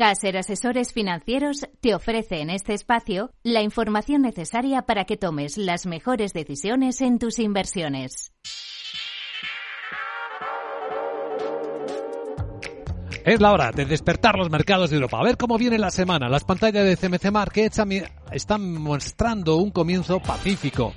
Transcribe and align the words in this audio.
Caser 0.00 0.38
Asesores 0.38 0.94
Financieros 0.94 1.66
te 1.82 1.94
ofrece 1.94 2.40
en 2.40 2.48
este 2.48 2.72
espacio 2.72 3.34
la 3.42 3.60
información 3.60 4.22
necesaria 4.22 4.80
para 4.80 5.04
que 5.04 5.18
tomes 5.18 5.58
las 5.58 5.84
mejores 5.84 6.32
decisiones 6.32 7.02
en 7.02 7.18
tus 7.18 7.38
inversiones. 7.38 8.32
Es 13.26 13.42
la 13.42 13.52
hora 13.52 13.72
de 13.72 13.84
despertar 13.84 14.36
los 14.36 14.48
mercados 14.48 14.88
de 14.88 14.96
Europa. 14.96 15.18
A 15.20 15.22
ver 15.22 15.36
cómo 15.36 15.58
viene 15.58 15.78
la 15.78 15.90
semana. 15.90 16.30
Las 16.30 16.44
pantallas 16.44 16.86
de 16.86 16.96
CMC 16.96 17.30
Markets 17.30 17.82
están 18.32 18.72
mostrando 18.80 19.56
un 19.56 19.70
comienzo 19.70 20.18
pacífico. 20.18 20.94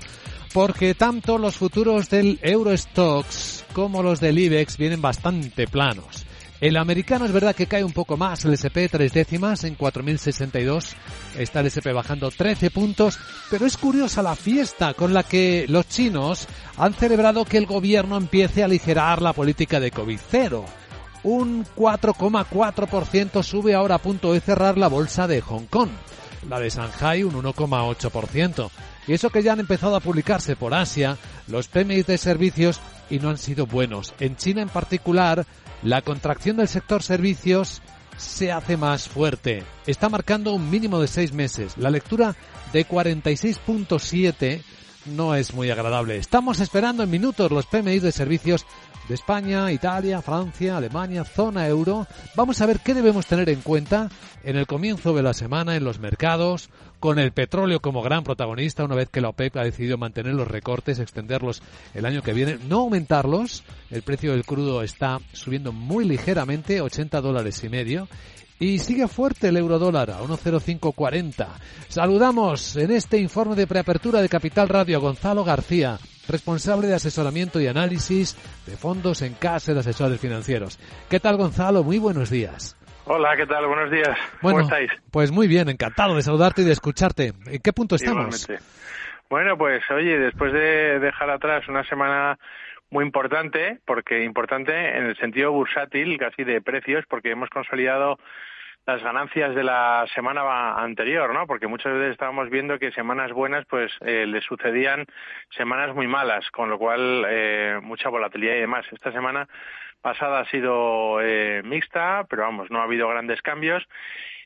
Porque 0.53 0.95
tanto 0.95 1.37
los 1.37 1.57
futuros 1.57 2.09
del 2.09 2.39
Eurostox 2.41 3.65
como 3.73 4.01
los 4.01 4.21
del 4.21 4.39
IBEX 4.39 4.77
vienen 4.77 5.01
bastante 5.01 5.67
planos. 5.67 6.25
El 6.61 6.77
americano 6.77 7.25
es 7.25 7.31
verdad 7.31 7.55
que 7.55 7.67
cae 7.67 7.83
un 7.83 7.91
poco 7.91 8.15
más, 8.15 8.45
el 8.45 8.53
SP 8.55 8.87
tres 8.87 9.11
décimas 9.11 9.65
en 9.65 9.77
4.062, 9.77 10.93
está 11.37 11.59
el 11.59 11.67
SP 11.67 11.91
bajando 11.91 12.31
13 12.31 12.71
puntos, 12.71 13.19
pero 13.51 13.65
es 13.65 13.75
curiosa 13.75 14.21
la 14.21 14.35
fiesta 14.35 14.93
con 14.93 15.13
la 15.13 15.23
que 15.23 15.65
los 15.67 15.89
chinos 15.89 16.47
han 16.77 16.93
celebrado 16.93 17.43
que 17.43 17.57
el 17.57 17.65
gobierno 17.65 18.15
empiece 18.15 18.61
a 18.61 18.65
aligerar 18.65 19.21
la 19.21 19.33
política 19.33 19.79
de 19.81 19.91
COVID-0. 19.91 20.63
Un 21.23 21.65
4,4% 21.75 23.43
sube 23.43 23.73
ahora 23.73 23.95
a 23.95 24.01
punto 24.01 24.33
de 24.33 24.41
cerrar 24.41 24.77
la 24.77 24.87
bolsa 24.87 25.27
de 25.27 25.41
Hong 25.41 25.65
Kong. 25.65 25.89
La 26.49 26.59
de 26.59 26.69
Shanghai 26.69 27.23
un 27.23 27.33
1,8%. 27.33 28.69
Y 29.07 29.13
eso 29.13 29.29
que 29.29 29.43
ya 29.43 29.53
han 29.53 29.59
empezado 29.59 29.95
a 29.95 30.01
publicarse 30.01 30.55
por 30.55 30.73
Asia, 30.73 31.17
los 31.47 31.67
PMI 31.67 32.03
de 32.03 32.17
servicios 32.17 32.79
y 33.09 33.19
no 33.19 33.29
han 33.29 33.37
sido 33.37 33.65
buenos. 33.65 34.13
En 34.19 34.35
China 34.35 34.61
en 34.61 34.69
particular, 34.69 35.45
la 35.81 36.01
contracción 36.01 36.57
del 36.57 36.67
sector 36.67 37.03
servicios 37.03 37.81
se 38.17 38.51
hace 38.51 38.77
más 38.77 39.07
fuerte. 39.07 39.63
Está 39.85 40.09
marcando 40.09 40.53
un 40.53 40.69
mínimo 40.69 40.99
de 40.99 41.07
seis 41.07 41.33
meses. 41.33 41.77
La 41.77 41.89
lectura 41.89 42.35
de 42.71 42.87
46.7 42.87 44.61
no 45.05 45.35
es 45.35 45.53
muy 45.53 45.69
agradable. 45.69 46.17
Estamos 46.17 46.59
esperando 46.59 47.03
en 47.03 47.09
minutos 47.09 47.51
los 47.51 47.65
PMI 47.65 47.99
de 47.99 48.11
servicios 48.11 48.65
de 49.07 49.15
España, 49.15 49.71
Italia, 49.71 50.21
Francia, 50.21 50.77
Alemania, 50.77 51.23
zona 51.23 51.67
euro. 51.67 52.07
Vamos 52.35 52.61
a 52.61 52.65
ver 52.65 52.79
qué 52.79 52.93
debemos 52.93 53.25
tener 53.25 53.49
en 53.49 53.61
cuenta 53.61 54.09
en 54.43 54.55
el 54.55 54.67
comienzo 54.67 55.13
de 55.13 55.23
la 55.23 55.33
semana 55.33 55.75
en 55.75 55.83
los 55.83 55.99
mercados, 55.99 56.69
con 56.99 57.19
el 57.19 57.33
petróleo 57.33 57.81
como 57.81 58.01
gran 58.01 58.23
protagonista, 58.23 58.85
una 58.85 58.95
vez 58.95 59.09
que 59.09 59.19
la 59.19 59.29
OPEP 59.29 59.57
ha 59.57 59.63
decidido 59.63 59.97
mantener 59.97 60.33
los 60.35 60.47
recortes, 60.47 60.99
extenderlos 60.99 61.61
el 61.93 62.05
año 62.05 62.21
que 62.21 62.33
viene, 62.33 62.57
no 62.67 62.79
aumentarlos. 62.79 63.63
El 63.89 64.03
precio 64.03 64.31
del 64.31 64.45
crudo 64.45 64.83
está 64.83 65.19
subiendo 65.33 65.73
muy 65.73 66.05
ligeramente, 66.05 66.79
80 66.79 67.19
dólares 67.19 67.61
y 67.63 67.69
medio. 67.69 68.07
Y 68.63 68.79
sigue 68.79 69.09
fuerte 69.09 69.49
el 69.49 69.57
euro 69.57 69.77
dólar 69.77 70.09
a 70.09 70.19
1.0540. 70.19 71.47
Saludamos 71.89 72.77
en 72.77 72.91
este 72.91 73.17
informe 73.17 73.55
de 73.55 73.67
preapertura 73.67 74.21
de 74.21 74.29
Capital 74.29 74.69
Radio 74.69 74.95
a 74.95 75.01
Gonzalo 75.01 75.43
García, 75.43 75.97
responsable 76.29 76.87
de 76.87 76.95
asesoramiento 76.95 77.59
y 77.59 77.67
análisis 77.67 78.37
de 78.65 78.77
fondos 78.77 79.21
en 79.21 79.33
casa 79.33 79.73
de 79.73 79.81
asesores 79.81 80.17
financieros. 80.17 80.79
¿Qué 81.09 81.19
tal 81.19 81.35
Gonzalo? 81.35 81.83
Muy 81.83 81.99
buenos 81.99 82.29
días. 82.29 82.77
Hola, 83.03 83.35
¿qué 83.35 83.45
tal? 83.45 83.67
Buenos 83.67 83.91
días. 83.91 84.17
¿Cómo 84.41 84.61
estáis? 84.61 84.89
Pues 85.11 85.29
muy 85.33 85.49
bien, 85.49 85.67
encantado 85.67 86.15
de 86.15 86.21
saludarte 86.21 86.61
y 86.61 86.65
de 86.65 86.71
escucharte. 86.71 87.33
¿En 87.45 87.61
qué 87.61 87.73
punto 87.73 87.95
estamos? 87.95 88.47
Bueno, 89.29 89.57
pues 89.57 89.83
oye, 89.91 90.17
después 90.17 90.53
de 90.53 90.99
dejar 90.99 91.29
atrás 91.31 91.67
una 91.67 91.83
semana 91.83 92.39
muy 92.91 93.03
importante, 93.03 93.79
porque 93.85 94.23
importante 94.23 94.71
en 94.71 95.07
el 95.07 95.17
sentido 95.17 95.51
bursátil, 95.51 96.17
casi 96.17 96.45
de 96.45 96.61
precios, 96.61 97.03
porque 97.09 97.31
hemos 97.31 97.49
consolidado 97.49 98.19
las 98.85 99.01
ganancias 99.01 99.55
de 99.55 99.63
la 99.63 100.05
semana 100.13 100.75
anterior, 100.75 101.33
¿no? 101.33 101.47
Porque 101.47 101.67
muchas 101.67 101.93
veces 101.93 102.11
estábamos 102.11 102.49
viendo 102.49 102.79
que 102.79 102.91
semanas 102.91 103.31
buenas, 103.31 103.65
pues 103.65 103.91
eh, 104.01 104.25
le 104.27 104.41
sucedían 104.41 105.05
semanas 105.55 105.95
muy 105.95 106.07
malas, 106.07 106.49
con 106.51 106.69
lo 106.69 106.77
cual 106.77 107.25
eh, 107.27 107.79
mucha 107.81 108.09
volatilidad 108.09 108.55
y 108.55 108.61
demás. 108.61 108.85
Esta 108.91 109.11
semana 109.11 109.47
pasada 110.01 110.41
ha 110.41 110.45
sido 110.49 111.21
eh, 111.21 111.61
mixta, 111.63 112.25
pero 112.29 112.43
vamos, 112.43 112.69
no 112.69 112.79
ha 112.79 112.83
habido 112.83 113.07
grandes 113.07 113.41
cambios. 113.41 113.87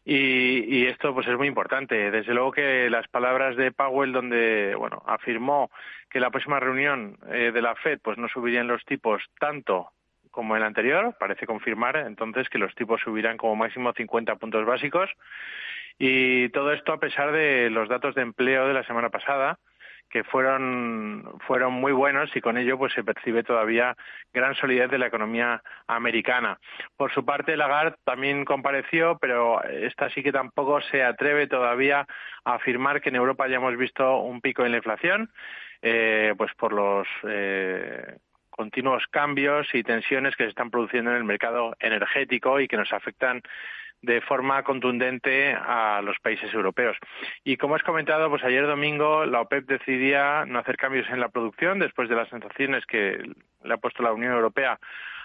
Y, 0.06 0.64
y, 0.74 0.86
esto 0.86 1.14
pues 1.14 1.28
es 1.28 1.36
muy 1.36 1.48
importante. 1.48 2.12
Desde 2.12 2.34
luego 2.34 2.54
que 2.54 2.90
las 2.90 3.10
palabras 3.10 3.58
de 3.58 3.74
Powell, 3.74 4.14
donde 4.14 4.74
bueno 4.78 5.04
afirmó 5.06 5.70
que 6.10 6.22
la 6.22 6.30
próxima 6.30 6.62
reunión 6.62 7.18
eh, 7.30 7.52
de 7.54 7.62
la 7.62 7.76
Fed 7.76 8.00
pues 8.02 8.18
no 8.18 8.30
subirían 8.30 8.68
los 8.68 8.86
tipos 8.86 9.22
tanto 9.38 9.92
como 10.38 10.56
el 10.56 10.62
anterior, 10.62 11.16
parece 11.20 11.48
confirmar 11.48 11.98
entonces 11.98 12.48
que 12.48 12.60
los 12.60 12.76
tipos 12.76 13.02
subirán 13.02 13.38
como 13.38 13.56
máximo 13.56 13.92
50 13.92 14.36
puntos 14.36 14.68
básicos. 14.68 15.10
Y 15.98 16.50
todo 16.50 16.74
esto 16.74 16.94
a 16.94 17.00
pesar 17.00 17.32
de 17.32 17.72
los 17.72 17.90
datos 17.90 18.14
de 18.14 18.22
empleo 18.22 18.68
de 18.68 18.76
la 18.76 18.84
semana 18.84 19.10
pasada, 19.10 19.58
que 20.12 20.24
fueron 20.24 21.40
fueron 21.48 21.74
muy 21.74 21.92
buenos 21.92 22.30
y 22.36 22.40
con 22.40 22.56
ello 22.56 22.78
pues 22.78 22.94
se 22.94 23.04
percibe 23.04 23.42
todavía 23.42 23.98
gran 24.32 24.54
solidez 24.54 24.92
de 24.92 25.00
la 25.00 25.08
economía 25.08 25.64
americana. 25.88 26.60
Por 26.96 27.12
su 27.12 27.26
parte 27.26 27.58
Lagarde 27.58 27.98
también 28.04 28.46
compareció, 28.46 29.18
pero 29.18 29.64
esta 29.64 30.12
sí 30.12 30.22
que 30.22 30.32
tampoco 30.32 30.82
se 30.82 31.04
atreve 31.04 31.48
todavía 31.48 32.06
a 32.46 32.54
afirmar 32.54 33.02
que 33.02 33.10
en 33.10 33.16
Europa 33.16 33.48
ya 33.48 33.56
hemos 33.56 33.76
visto 33.76 34.20
un 34.20 34.40
pico 34.40 34.64
en 34.64 34.72
la 34.74 34.78
inflación, 34.78 35.32
eh, 35.82 36.36
pues 36.38 36.54
por 36.54 36.74
los 36.74 37.08
eh, 37.28 38.18
continuos 38.58 39.06
cambios 39.10 39.68
y 39.74 39.84
tensiones 39.84 40.36
que 40.36 40.44
se 40.44 40.50
están 40.50 40.72
produciendo 40.72 41.12
en 41.12 41.18
el 41.18 41.24
mercado 41.24 41.78
energético 41.80 42.60
y 42.60 42.68
que 42.68 42.76
nos 42.76 42.92
afectan 42.92 43.42
de 44.02 44.22
forma 44.22 44.64
contundente 44.64 45.54
a 45.54 46.02
los 46.04 46.20
países 46.20 46.54
europeos. 46.54 46.98
Y 47.44 47.58
como 47.58 47.76
has 47.76 47.84
comentado, 47.84 48.30
pues 48.30 48.44
ayer 48.44 48.68
domingo 48.68 49.26
la 49.26 49.42
OPEP 49.42 49.68
decidía 49.68 50.46
no 50.46 50.60
hacer 50.60 50.78
cambios 50.78 51.08
en 51.10 51.20
la 51.20 51.30
producción 51.30 51.80
después 51.80 52.10
de 52.10 52.16
las 52.16 52.30
sensaciones 52.30 52.86
que 52.86 53.24
le 53.64 53.74
ha 53.74 53.78
puesto 53.78 54.04
la 54.04 54.14
Unión 54.14 54.34
Europea 54.34 54.80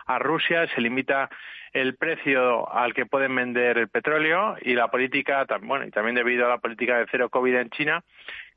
a 0.07 0.19
Rusia, 0.19 0.67
se 0.75 0.81
limita 0.81 1.31
el 1.73 1.95
precio 1.97 2.71
al 2.73 2.93
que 2.93 3.07
pueden 3.07 3.35
vender 3.35 3.79
el 3.79 3.89
petróleo 3.89 4.57
y 4.61 4.75
la 4.75 4.89
política, 4.89 5.45
y 5.45 5.91
también 5.91 6.17
debido 6.17 6.47
a 6.47 6.51
la 6.51 6.59
política 6.59 6.99
de 6.99 7.07
cero 7.11 7.31
COVID 7.31 7.55
en 7.55 7.71
China, 7.71 8.05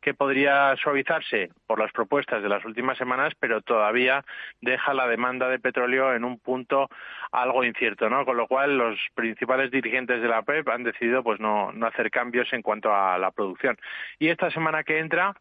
que 0.05 0.13
podría 0.13 0.75
suavizarse 0.75 1.49
por 1.65 1.79
las 1.79 1.91
propuestas 1.91 2.43
de 2.43 2.47
las 2.47 2.63
últimas 2.63 2.95
semanas, 2.95 3.33
pero 3.39 3.61
todavía 3.61 4.23
deja 4.61 4.93
la 4.93 5.07
demanda 5.07 5.49
de 5.49 5.57
petróleo 5.57 6.13
en 6.13 6.23
un 6.23 6.37
punto 6.37 6.89
algo 7.31 7.63
incierto, 7.63 8.07
¿no? 8.07 8.23
Con 8.23 8.37
lo 8.37 8.45
cual 8.45 8.77
los 8.77 8.99
principales 9.15 9.71
dirigentes 9.71 10.21
de 10.21 10.27
la 10.27 10.43
PEP 10.43 10.69
han 10.69 10.83
decidido 10.83 11.23
pues 11.23 11.39
no, 11.39 11.71
no 11.71 11.87
hacer 11.87 12.11
cambios 12.11 12.53
en 12.53 12.61
cuanto 12.61 12.93
a 12.93 13.17
la 13.17 13.31
producción. 13.31 13.77
Y 14.19 14.27
esta 14.27 14.51
semana 14.51 14.83
que 14.83 14.99
entra 14.99 15.33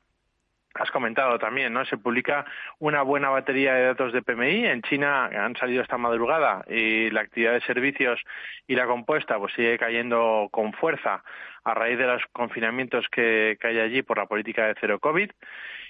has 0.74 0.90
comentado 0.90 1.38
también, 1.38 1.72
¿no? 1.72 1.84
Se 1.84 1.96
publica 1.96 2.44
una 2.78 3.02
buena 3.02 3.30
batería 3.30 3.74
de 3.74 3.84
datos 3.84 4.12
de 4.12 4.22
PMI. 4.22 4.66
En 4.66 4.82
China 4.82 5.26
han 5.26 5.56
salido 5.56 5.82
esta 5.82 5.98
madrugada 5.98 6.64
y 6.68 7.10
la 7.10 7.20
actividad 7.20 7.52
de 7.52 7.60
servicios 7.60 8.20
y 8.66 8.74
la 8.74 8.86
compuesta 8.86 9.38
pues 9.38 9.54
sigue 9.54 9.78
cayendo 9.78 10.48
con 10.50 10.72
fuerza 10.72 11.22
a 11.64 11.74
raíz 11.74 11.98
de 11.98 12.06
los 12.06 12.22
confinamientos 12.32 13.06
que, 13.08 13.56
hay 13.62 13.78
allí 13.78 14.02
por 14.02 14.18
la 14.18 14.26
política 14.26 14.66
de 14.66 14.74
cero 14.80 14.98
COVID. 14.98 15.30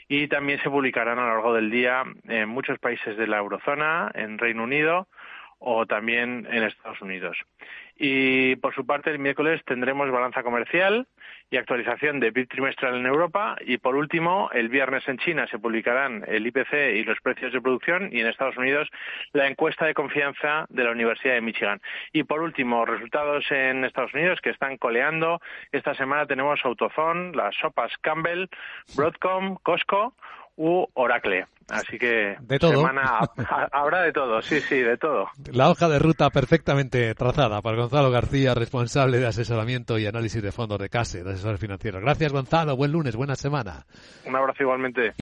Y 0.06 0.28
también 0.28 0.60
se 0.60 0.68
publicarán 0.68 1.18
a 1.18 1.22
lo 1.22 1.28
largo 1.28 1.54
del 1.54 1.70
día 1.70 2.04
en 2.28 2.48
muchos 2.48 2.78
países 2.78 3.16
de 3.16 3.26
la 3.26 3.38
eurozona, 3.38 4.10
en 4.14 4.38
Reino 4.38 4.64
Unido 4.64 5.08
o 5.58 5.86
también 5.86 6.46
en 6.50 6.62
Estados 6.62 7.00
Unidos. 7.00 7.38
Y 7.96 8.56
por 8.56 8.74
su 8.74 8.84
parte, 8.84 9.10
el 9.10 9.18
miércoles 9.18 9.62
tendremos 9.64 10.10
balanza 10.10 10.42
comercial 10.42 11.06
y 11.50 11.56
actualización 11.56 12.20
de 12.20 12.32
PIB 12.32 12.48
trimestral 12.48 12.96
en 12.96 13.06
Europa. 13.06 13.56
Y 13.60 13.78
por 13.78 13.96
último, 13.96 14.50
el 14.52 14.68
viernes 14.68 15.06
en 15.08 15.18
China 15.18 15.46
se 15.50 15.58
publicarán 15.58 16.24
el 16.26 16.46
IPC 16.46 16.72
y 16.94 17.04
los 17.04 17.20
precios 17.20 17.52
de 17.52 17.60
producción. 17.60 18.08
Y 18.12 18.20
en 18.20 18.26
Estados 18.26 18.56
Unidos, 18.56 18.88
la 19.32 19.46
encuesta 19.46 19.86
de 19.86 19.94
confianza 19.94 20.66
de 20.68 20.84
la 20.84 20.90
Universidad 20.90 21.34
de 21.34 21.40
Michigan. 21.40 21.80
Y 22.12 22.24
por 22.24 22.40
último, 22.40 22.84
resultados 22.84 23.44
en 23.50 23.84
Estados 23.84 24.14
Unidos 24.14 24.40
que 24.40 24.50
están 24.50 24.76
coleando. 24.78 25.40
Esta 25.72 25.94
semana 25.94 26.26
tenemos 26.26 26.64
Autozone, 26.64 27.32
las 27.34 27.54
sopas 27.56 27.92
Campbell, 28.00 28.46
Broadcom, 28.96 29.56
Costco 29.62 30.14
u 30.56 30.86
Oracle. 30.94 31.46
Así 31.68 31.98
que 31.98 32.36
de 32.40 32.58
todo. 32.58 32.72
semana 32.72 33.20
habrá 33.72 34.02
de 34.02 34.12
todo, 34.12 34.42
sí, 34.42 34.60
sí, 34.60 34.76
de 34.76 34.96
todo. 34.96 35.26
La 35.52 35.70
hoja 35.70 35.88
de 35.88 35.98
ruta 35.98 36.28
perfectamente 36.30 37.14
trazada 37.14 37.62
por 37.62 37.74
Gonzalo 37.76 38.10
García, 38.10 38.54
responsable 38.54 39.18
de 39.18 39.26
asesoramiento 39.26 39.98
y 39.98 40.06
análisis 40.06 40.42
de 40.42 40.52
fondos 40.52 40.78
de 40.78 40.88
CASE, 40.88 41.24
de 41.24 41.32
asesores 41.32 41.60
financieros. 41.60 42.02
Gracias, 42.02 42.32
Gonzalo. 42.32 42.76
Buen 42.76 42.92
lunes, 42.92 43.16
buena 43.16 43.34
semana. 43.34 43.86
Un 44.26 44.36
abrazo 44.36 44.62
igualmente. 44.62 45.12